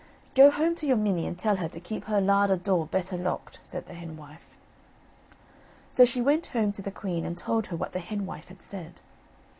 [0.33, 3.59] "Go home to your minnie and tell her to keep her larder door better locked,"
[3.61, 4.57] said the henwife.
[5.91, 8.99] So she went home to the queen and told her what the henwife had said.